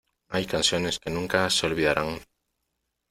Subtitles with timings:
[0.29, 2.21] Hay canciones que nunca se olvidarán.